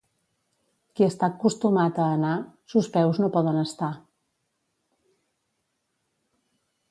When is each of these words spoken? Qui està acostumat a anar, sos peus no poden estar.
Qui 0.99 1.05
està 1.07 1.27
acostumat 1.33 1.99
a 2.05 2.07
anar, 2.13 2.31
sos 2.73 2.89
peus 2.97 3.21
no 3.25 3.29
poden 3.35 3.61
estar. 3.65 3.93